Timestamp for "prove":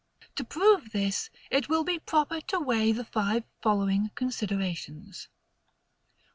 0.43-0.93